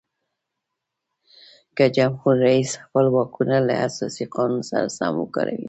که 1.75 1.85
جمهور 1.97 2.35
رئیس 2.47 2.71
خپل 2.83 3.05
واکونه 3.15 3.57
له 3.67 3.73
اساسي 3.87 4.25
قانون 4.35 4.61
سره 4.69 4.87
سم 4.97 5.13
وکاروي. 5.19 5.59